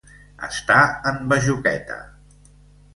Estar 0.47 0.79
en 1.11 1.21
bajoqueta. 1.35 2.03